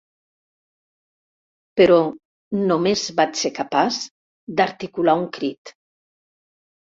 Però 1.81 1.97
només 2.71 3.03
vaig 3.19 3.37
ser 3.43 3.51
capaç 3.59 4.01
d'articular 4.63 5.17
un 5.21 5.29
crit. 5.39 5.75